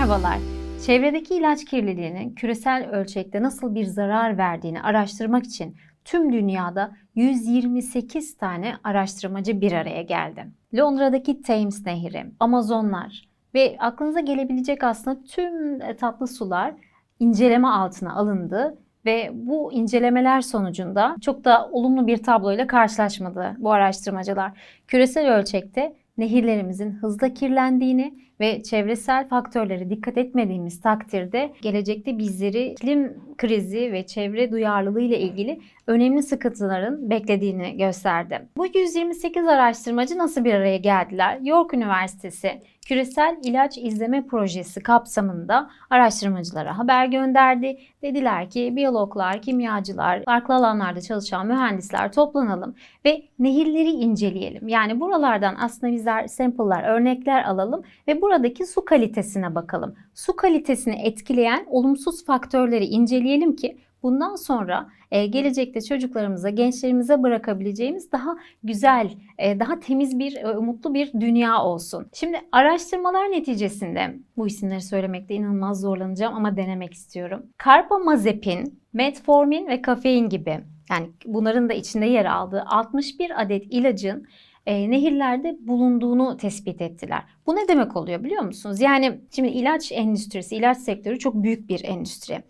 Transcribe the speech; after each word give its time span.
Merhabalar. 0.00 0.38
Çevredeki 0.86 1.34
ilaç 1.34 1.64
kirliliğinin 1.64 2.34
küresel 2.34 2.90
ölçekte 2.90 3.42
nasıl 3.42 3.74
bir 3.74 3.84
zarar 3.84 4.38
verdiğini 4.38 4.82
araştırmak 4.82 5.44
için 5.44 5.76
tüm 6.04 6.32
dünyada 6.32 6.96
128 7.14 8.36
tane 8.36 8.74
araştırmacı 8.84 9.60
bir 9.60 9.72
araya 9.72 10.02
geldi. 10.02 10.46
Londra'daki 10.74 11.42
Thames 11.42 11.86
Nehri, 11.86 12.26
Amazonlar 12.40 13.28
ve 13.54 13.76
aklınıza 13.78 14.20
gelebilecek 14.20 14.84
aslında 14.84 15.22
tüm 15.22 15.82
e, 15.82 15.96
tatlı 15.96 16.26
sular 16.26 16.74
inceleme 17.18 17.68
altına 17.68 18.14
alındı 18.14 18.78
ve 19.04 19.30
bu 19.34 19.72
incelemeler 19.72 20.40
sonucunda 20.40 21.16
çok 21.20 21.44
da 21.44 21.68
olumlu 21.72 22.06
bir 22.06 22.22
tabloyla 22.22 22.66
karşılaşmadı 22.66 23.56
bu 23.58 23.72
araştırmacılar. 23.72 24.52
Küresel 24.88 25.34
ölçekte 25.34 25.99
nehirlerimizin 26.18 26.90
hızla 26.90 27.34
kirlendiğini 27.34 28.14
ve 28.40 28.62
çevresel 28.62 29.28
faktörlere 29.28 29.90
dikkat 29.90 30.18
etmediğimiz 30.18 30.80
takdirde 30.80 31.52
gelecekte 31.62 32.18
bizleri 32.18 32.66
iklim 32.66 33.20
krizi 33.38 33.92
ve 33.92 34.06
çevre 34.06 34.52
duyarlılığı 34.52 35.00
ile 35.00 35.20
ilgili 35.20 35.60
önemli 35.86 36.22
sıkıntıların 36.22 37.10
beklediğini 37.10 37.76
gösterdi. 37.76 38.48
Bu 38.56 38.66
128 38.66 39.46
araştırmacı 39.46 40.18
nasıl 40.18 40.44
bir 40.44 40.54
araya 40.54 40.76
geldiler? 40.76 41.38
York 41.42 41.74
Üniversitesi 41.74 42.60
Küresel 42.90 43.36
İlaç 43.44 43.78
İzleme 43.78 44.26
Projesi 44.26 44.82
kapsamında 44.82 45.70
araştırmacılara 45.90 46.78
haber 46.78 47.06
gönderdi. 47.06 47.78
Dediler 48.02 48.50
ki 48.50 48.76
biyologlar, 48.76 49.42
kimyacılar, 49.42 50.24
farklı 50.24 50.54
alanlarda 50.54 51.00
çalışan 51.00 51.46
mühendisler 51.46 52.12
toplanalım 52.12 52.74
ve 53.04 53.22
nehirleri 53.38 53.90
inceleyelim. 53.90 54.68
Yani 54.68 55.00
buralardan 55.00 55.56
aslında 55.60 55.92
bizler 55.92 56.26
sample'lar, 56.26 56.82
örnekler 56.82 57.44
alalım 57.44 57.82
ve 58.08 58.22
buradaki 58.22 58.66
su 58.66 58.84
kalitesine 58.84 59.54
bakalım. 59.54 59.94
Su 60.14 60.36
kalitesini 60.36 61.02
etkileyen 61.02 61.66
olumsuz 61.68 62.24
faktörleri 62.24 62.84
inceleyelim 62.84 63.56
ki 63.56 63.78
bundan 64.02 64.34
sonra 64.34 64.88
e, 65.10 65.26
gelecekte 65.26 65.80
çocuklarımıza, 65.80 66.50
gençlerimize 66.50 67.22
bırakabileceğimiz 67.22 68.12
daha 68.12 68.36
güzel, 68.62 69.10
e, 69.38 69.60
daha 69.60 69.80
temiz 69.80 70.18
bir, 70.18 70.36
e, 70.36 70.58
umutlu 70.58 70.94
bir 70.94 71.12
dünya 71.12 71.62
olsun. 71.62 72.06
Şimdi 72.12 72.40
araştırmalar 72.52 73.30
neticesinde 73.30 74.16
bu 74.36 74.46
isimleri 74.46 74.82
söylemekte 74.82 75.34
inanılmaz 75.34 75.80
zorlanacağım 75.80 76.34
ama 76.34 76.56
denemek 76.56 76.94
istiyorum. 76.94 77.42
Karbamazepin, 77.56 78.80
metformin 78.92 79.66
ve 79.66 79.82
kafein 79.82 80.28
gibi 80.28 80.60
yani 80.90 81.10
bunların 81.26 81.68
da 81.68 81.72
içinde 81.72 82.06
yer 82.06 82.24
aldığı 82.24 82.62
61 82.66 83.42
adet 83.42 83.66
ilacın 83.70 84.26
e, 84.66 84.90
nehirlerde 84.90 85.56
bulunduğunu 85.60 86.36
tespit 86.36 86.80
ettiler. 86.80 87.22
Bu 87.46 87.56
ne 87.56 87.68
demek 87.68 87.96
oluyor 87.96 88.24
biliyor 88.24 88.42
musunuz? 88.42 88.80
Yani 88.80 89.20
şimdi 89.30 89.48
ilaç 89.48 89.92
endüstrisi, 89.92 90.56
ilaç 90.56 90.78
sektörü 90.78 91.18
çok 91.18 91.34
büyük 91.34 91.68
bir 91.68 91.84
endüstri. 91.84 92.42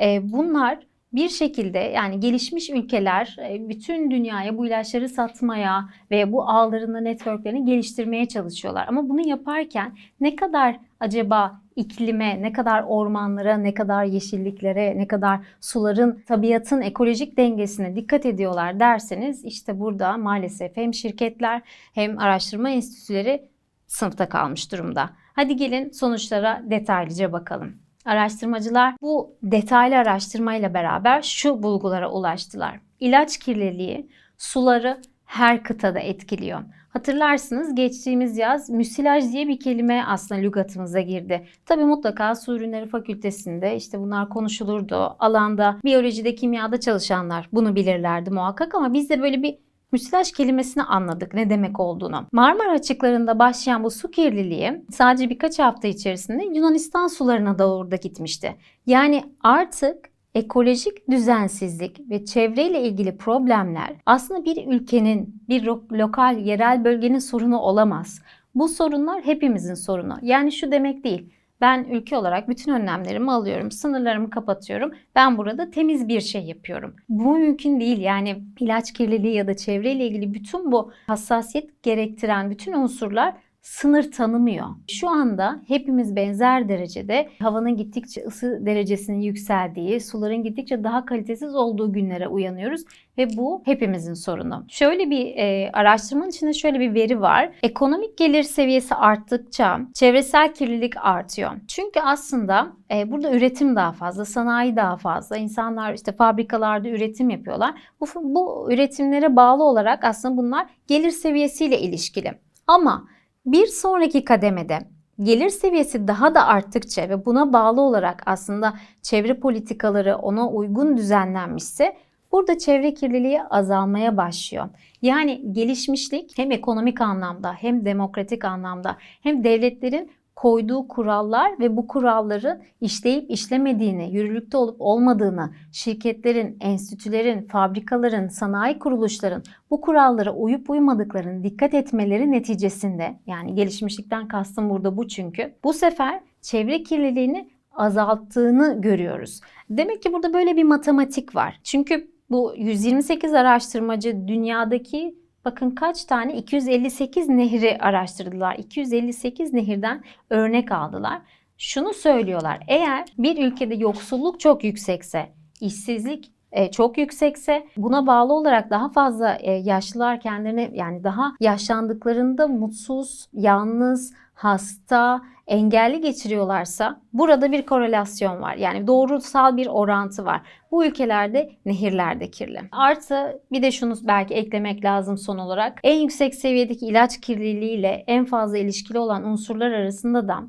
E, 0.00 0.32
bunlar 0.32 0.78
bir 1.12 1.28
şekilde 1.28 1.78
yani 1.78 2.20
gelişmiş 2.20 2.70
ülkeler 2.70 3.36
e, 3.50 3.68
bütün 3.68 4.10
dünyaya 4.10 4.58
bu 4.58 4.66
ilaçları 4.66 5.08
satmaya 5.08 5.88
ve 6.10 6.32
bu 6.32 6.48
ağlarını, 6.48 7.04
networklerini 7.04 7.64
geliştirmeye 7.64 8.28
çalışıyorlar. 8.28 8.86
Ama 8.88 9.08
bunu 9.08 9.28
yaparken 9.28 9.92
ne 10.20 10.36
kadar 10.36 10.76
acaba 11.00 11.60
iklime, 11.76 12.42
ne 12.42 12.52
kadar 12.52 12.82
ormanlara, 12.82 13.56
ne 13.56 13.74
kadar 13.74 14.04
yeşilliklere, 14.04 14.98
ne 14.98 15.08
kadar 15.08 15.40
suların, 15.60 16.22
tabiatın 16.26 16.80
ekolojik 16.80 17.36
dengesine 17.36 17.96
dikkat 17.96 18.26
ediyorlar 18.26 18.80
derseniz 18.80 19.44
işte 19.44 19.80
burada 19.80 20.16
maalesef 20.16 20.76
hem 20.76 20.94
şirketler 20.94 21.62
hem 21.94 22.18
araştırma 22.18 22.70
enstitüleri 22.70 23.48
sınıfta 23.86 24.28
kalmış 24.28 24.72
durumda. 24.72 25.10
Hadi 25.34 25.56
gelin 25.56 25.90
sonuçlara 25.90 26.62
detaylıca 26.70 27.32
bakalım. 27.32 27.87
Araştırmacılar 28.08 28.94
bu 29.02 29.36
detaylı 29.42 29.96
araştırmayla 29.96 30.74
beraber 30.74 31.22
şu 31.22 31.62
bulgulara 31.62 32.10
ulaştılar. 32.10 32.80
İlaç 33.00 33.38
kirliliği 33.38 34.10
suları 34.38 35.00
her 35.24 35.62
kıtada 35.62 35.98
etkiliyor. 35.98 36.60
Hatırlarsınız 36.88 37.74
geçtiğimiz 37.74 38.38
yaz 38.38 38.70
müsilaj 38.70 39.32
diye 39.32 39.48
bir 39.48 39.60
kelime 39.60 40.04
aslında 40.06 40.40
lügatımıza 40.40 41.00
girdi. 41.00 41.46
Tabi 41.66 41.84
mutlaka 41.84 42.34
su 42.34 42.56
ürünleri 42.56 42.86
fakültesinde 42.86 43.76
işte 43.76 43.98
bunlar 43.98 44.28
konuşulurdu. 44.28 45.16
Alanda 45.18 45.76
biyolojide, 45.84 46.34
kimyada 46.34 46.80
çalışanlar 46.80 47.48
bunu 47.52 47.76
bilirlerdi 47.76 48.30
muhakkak 48.30 48.74
ama 48.74 48.92
biz 48.92 49.10
de 49.10 49.22
böyle 49.22 49.42
bir 49.42 49.58
müsilaj 49.92 50.32
kelimesini 50.32 50.82
anladık 50.82 51.34
ne 51.34 51.50
demek 51.50 51.80
olduğunu. 51.80 52.26
Marmara 52.32 52.72
açıklarında 52.72 53.38
başlayan 53.38 53.84
bu 53.84 53.90
su 53.90 54.10
kirliliği 54.10 54.84
sadece 54.90 55.30
birkaç 55.30 55.58
hafta 55.58 55.88
içerisinde 55.88 56.44
Yunanistan 56.44 57.06
sularına 57.06 57.58
doğru 57.58 57.90
da 57.90 57.96
gitmişti. 57.96 58.56
Yani 58.86 59.24
artık 59.42 60.10
ekolojik 60.34 61.10
düzensizlik 61.10 62.10
ve 62.10 62.24
çevreyle 62.24 62.82
ilgili 62.82 63.16
problemler 63.16 63.96
aslında 64.06 64.44
bir 64.44 64.66
ülkenin, 64.66 65.42
bir 65.48 65.64
lokal, 65.92 66.38
yerel 66.38 66.84
bölgenin 66.84 67.18
sorunu 67.18 67.58
olamaz. 67.58 68.22
Bu 68.54 68.68
sorunlar 68.68 69.22
hepimizin 69.22 69.74
sorunu. 69.74 70.16
Yani 70.22 70.52
şu 70.52 70.72
demek 70.72 71.04
değil. 71.04 71.32
Ben 71.60 71.84
ülke 71.84 72.16
olarak 72.16 72.48
bütün 72.48 72.72
önlemlerimi 72.72 73.32
alıyorum, 73.32 73.70
sınırlarımı 73.70 74.30
kapatıyorum. 74.30 74.92
Ben 75.14 75.38
burada 75.38 75.70
temiz 75.70 76.08
bir 76.08 76.20
şey 76.20 76.42
yapıyorum. 76.42 76.96
Bu 77.08 77.38
mümkün 77.38 77.80
değil. 77.80 77.98
Yani 77.98 78.42
ilaç 78.60 78.92
kirliliği 78.92 79.34
ya 79.34 79.46
da 79.46 79.56
çevreyle 79.56 80.06
ilgili 80.06 80.34
bütün 80.34 80.72
bu 80.72 80.92
hassasiyet 81.06 81.82
gerektiren 81.82 82.50
bütün 82.50 82.72
unsurlar 82.72 83.34
sınır 83.62 84.10
tanımıyor. 84.10 84.66
Şu 84.88 85.08
anda 85.08 85.60
hepimiz 85.68 86.16
benzer 86.16 86.68
derecede 86.68 87.28
havanın 87.42 87.76
gittikçe 87.76 88.24
ısı 88.24 88.66
derecesinin 88.66 89.20
yükseldiği, 89.20 90.00
suların 90.00 90.42
gittikçe 90.42 90.84
daha 90.84 91.04
kalitesiz 91.04 91.54
olduğu 91.54 91.92
günlere 91.92 92.28
uyanıyoruz 92.28 92.84
ve 93.18 93.36
bu 93.36 93.62
hepimizin 93.64 94.14
sorunu. 94.14 94.64
Şöyle 94.68 95.10
bir 95.10 95.36
e, 95.36 95.70
araştırmanın 95.72 96.30
içinde 96.30 96.52
şöyle 96.52 96.80
bir 96.80 96.94
veri 96.94 97.20
var. 97.20 97.50
Ekonomik 97.62 98.18
gelir 98.18 98.42
seviyesi 98.42 98.94
arttıkça 98.94 99.80
çevresel 99.94 100.54
kirlilik 100.54 100.96
artıyor. 100.96 101.50
Çünkü 101.68 102.00
aslında 102.00 102.72
e, 102.94 103.10
burada 103.10 103.32
üretim 103.32 103.76
daha 103.76 103.92
fazla, 103.92 104.24
sanayi 104.24 104.76
daha 104.76 104.96
fazla. 104.96 105.36
İnsanlar 105.36 105.94
işte 105.94 106.12
fabrikalarda 106.12 106.88
üretim 106.88 107.30
yapıyorlar. 107.30 107.74
Bu, 108.00 108.06
bu 108.14 108.72
üretimlere 108.72 109.36
bağlı 109.36 109.64
olarak 109.64 110.04
aslında 110.04 110.36
bunlar 110.36 110.66
gelir 110.86 111.10
seviyesiyle 111.10 111.80
ilişkili. 111.80 112.32
Ama 112.66 113.08
bir 113.52 113.66
sonraki 113.66 114.24
kademede 114.24 114.78
gelir 115.22 115.48
seviyesi 115.48 116.08
daha 116.08 116.34
da 116.34 116.46
arttıkça 116.46 117.08
ve 117.08 117.26
buna 117.26 117.52
bağlı 117.52 117.80
olarak 117.80 118.22
aslında 118.26 118.74
çevre 119.02 119.34
politikaları 119.40 120.16
ona 120.16 120.48
uygun 120.48 120.96
düzenlenmişse 120.96 121.96
burada 122.32 122.58
çevre 122.58 122.94
kirliliği 122.94 123.42
azalmaya 123.42 124.16
başlıyor. 124.16 124.68
Yani 125.02 125.52
gelişmişlik 125.52 126.38
hem 126.38 126.50
ekonomik 126.52 127.00
anlamda 127.00 127.52
hem 127.52 127.84
demokratik 127.84 128.44
anlamda 128.44 128.96
hem 129.22 129.44
devletlerin 129.44 130.10
koyduğu 130.38 130.88
kurallar 130.88 131.58
ve 131.60 131.76
bu 131.76 131.86
kuralların 131.86 132.62
işleyip 132.80 133.30
işlemediğini, 133.30 134.14
yürürlükte 134.14 134.56
olup 134.56 134.76
olmadığını, 134.78 135.50
şirketlerin, 135.72 136.56
enstitülerin, 136.60 137.46
fabrikaların, 137.46 138.28
sanayi 138.28 138.78
kuruluşların 138.78 139.42
bu 139.70 139.80
kurallara 139.80 140.34
uyup 140.34 140.70
uymadıklarını 140.70 141.44
dikkat 141.44 141.74
etmeleri 141.74 142.32
neticesinde 142.32 143.18
yani 143.26 143.54
gelişmişlikten 143.54 144.28
kastım 144.28 144.70
burada 144.70 144.96
bu 144.96 145.08
çünkü 145.08 145.54
bu 145.64 145.72
sefer 145.72 146.20
çevre 146.42 146.82
kirliliğini 146.82 147.50
azalttığını 147.72 148.80
görüyoruz. 148.80 149.40
Demek 149.70 150.02
ki 150.02 150.12
burada 150.12 150.34
böyle 150.34 150.56
bir 150.56 150.64
matematik 150.64 151.34
var. 151.34 151.60
Çünkü 151.64 152.10
bu 152.30 152.54
128 152.56 153.34
araştırmacı 153.34 154.28
dünyadaki 154.28 155.14
Bakın 155.48 155.70
kaç 155.70 156.04
tane 156.04 156.36
258 156.36 157.28
nehri 157.28 157.78
araştırdılar. 157.78 158.54
258 158.54 159.52
nehirden 159.52 160.04
örnek 160.30 160.72
aldılar. 160.72 161.22
Şunu 161.58 161.94
söylüyorlar. 161.94 162.60
Eğer 162.68 163.04
bir 163.18 163.46
ülkede 163.46 163.74
yoksulluk 163.74 164.40
çok 164.40 164.64
yüksekse, 164.64 165.28
işsizlik 165.60 166.32
e, 166.52 166.70
çok 166.70 166.98
yüksekse 166.98 167.66
buna 167.76 168.06
bağlı 168.06 168.32
olarak 168.32 168.70
daha 168.70 168.88
fazla 168.88 169.34
e, 169.34 169.50
yaşlılar 169.52 170.20
kendilerini 170.20 170.70
yani 170.74 171.04
daha 171.04 171.32
yaşlandıklarında 171.40 172.48
mutsuz, 172.48 173.28
yalnız, 173.32 174.14
hasta, 174.38 175.22
engelli 175.46 176.00
geçiriyorlarsa 176.00 177.00
burada 177.12 177.52
bir 177.52 177.66
korelasyon 177.66 178.42
var. 178.42 178.54
Yani 178.54 178.86
doğrusal 178.86 179.56
bir 179.56 179.66
orantı 179.66 180.24
var. 180.24 180.40
Bu 180.70 180.84
ülkelerde 180.84 181.50
nehirler 181.64 182.20
de 182.20 182.30
kirli. 182.30 182.60
Artı 182.72 183.42
bir 183.52 183.62
de 183.62 183.72
şunu 183.72 183.94
belki 184.02 184.34
eklemek 184.34 184.84
lazım 184.84 185.18
son 185.18 185.38
olarak. 185.38 185.80
En 185.82 186.00
yüksek 186.00 186.34
seviyedeki 186.34 186.86
ilaç 186.86 187.20
kirliliği 187.20 187.78
ile 187.78 188.04
en 188.06 188.24
fazla 188.24 188.58
ilişkili 188.58 188.98
olan 188.98 189.24
unsurlar 189.24 189.70
arasında 189.70 190.28
da 190.28 190.44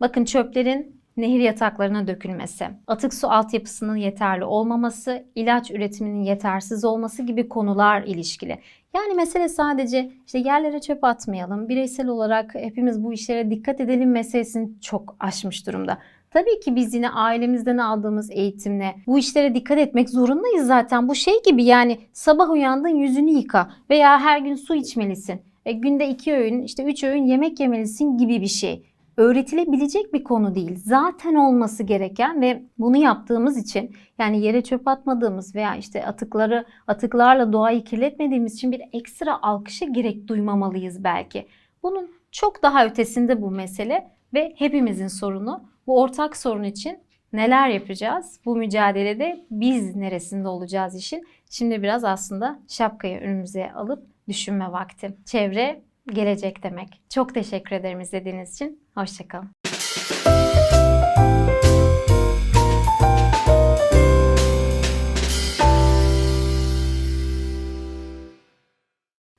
bakın 0.00 0.24
çöplerin 0.24 1.01
nehir 1.16 1.40
yataklarına 1.40 2.06
dökülmesi, 2.06 2.66
atık 2.86 3.14
su 3.14 3.28
altyapısının 3.28 3.96
yeterli 3.96 4.44
olmaması, 4.44 5.24
ilaç 5.34 5.70
üretiminin 5.70 6.22
yetersiz 6.22 6.84
olması 6.84 7.22
gibi 7.22 7.48
konular 7.48 8.02
ilişkili. 8.02 8.58
Yani 8.94 9.14
mesele 9.14 9.48
sadece 9.48 10.12
işte 10.26 10.38
yerlere 10.38 10.80
çöp 10.80 11.04
atmayalım, 11.04 11.68
bireysel 11.68 12.08
olarak 12.08 12.54
hepimiz 12.54 13.04
bu 13.04 13.12
işlere 13.12 13.50
dikkat 13.50 13.80
edelim 13.80 14.10
meselesini 14.10 14.80
çok 14.80 15.16
aşmış 15.20 15.66
durumda. 15.66 15.98
Tabii 16.30 16.60
ki 16.60 16.76
biz 16.76 16.94
yine 16.94 17.10
ailemizden 17.10 17.78
aldığımız 17.78 18.30
eğitimle 18.30 18.94
bu 19.06 19.18
işlere 19.18 19.54
dikkat 19.54 19.78
etmek 19.78 20.10
zorundayız 20.10 20.66
zaten. 20.66 21.08
Bu 21.08 21.14
şey 21.14 21.34
gibi 21.46 21.64
yani 21.64 21.98
sabah 22.12 22.50
uyandın 22.50 22.88
yüzünü 22.88 23.30
yıka 23.30 23.70
veya 23.90 24.20
her 24.20 24.38
gün 24.38 24.54
su 24.54 24.74
içmelisin. 24.74 25.40
E, 25.66 25.72
günde 25.72 26.08
iki 26.08 26.32
öğün 26.32 26.62
işte 26.62 26.84
üç 26.84 27.04
öğün 27.04 27.26
yemek 27.26 27.60
yemelisin 27.60 28.18
gibi 28.18 28.40
bir 28.40 28.46
şey. 28.46 28.91
Öğretilebilecek 29.16 30.14
bir 30.14 30.24
konu 30.24 30.54
değil. 30.54 30.76
Zaten 30.76 31.34
olması 31.34 31.82
gereken 31.82 32.40
ve 32.40 32.62
bunu 32.78 32.96
yaptığımız 32.96 33.58
için 33.58 33.96
yani 34.18 34.40
yere 34.40 34.62
çöp 34.62 34.88
atmadığımız 34.88 35.54
veya 35.54 35.76
işte 35.76 36.06
atıkları 36.06 36.64
atıklarla 36.86 37.52
doğayı 37.52 37.84
kirletmediğimiz 37.84 38.54
için 38.54 38.72
bir 38.72 38.82
ekstra 38.92 39.42
alkışa 39.42 39.86
gerek 39.86 40.28
duymamalıyız 40.28 41.04
belki. 41.04 41.46
Bunun 41.82 42.10
çok 42.30 42.62
daha 42.62 42.86
ötesinde 42.86 43.42
bu 43.42 43.50
mesele 43.50 44.10
ve 44.34 44.54
hepimizin 44.56 45.08
sorunu. 45.08 45.64
Bu 45.86 46.00
ortak 46.00 46.36
sorun 46.36 46.62
için 46.62 46.98
neler 47.32 47.68
yapacağız? 47.68 48.40
Bu 48.44 48.56
mücadelede 48.56 49.46
biz 49.50 49.96
neresinde 49.96 50.48
olacağız 50.48 50.96
işin? 50.96 51.26
Şimdi 51.50 51.82
biraz 51.82 52.04
aslında 52.04 52.60
şapkayı 52.68 53.20
önümüze 53.20 53.72
alıp 53.72 54.06
düşünme 54.28 54.72
vakti. 54.72 55.16
Çevre 55.24 55.82
gelecek 56.06 56.62
demek. 56.62 57.02
Çok 57.10 57.34
teşekkür 57.34 57.76
ederim 57.76 58.00
izlediğiniz 58.00 58.54
için. 58.54 58.88
Hoşçakalın. 58.94 59.61